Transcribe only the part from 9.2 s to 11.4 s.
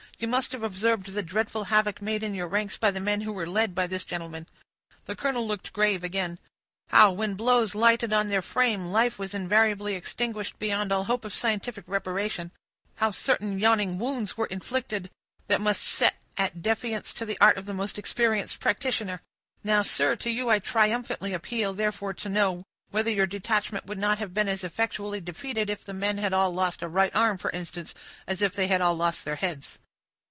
invariably extinguished, beyond all hope of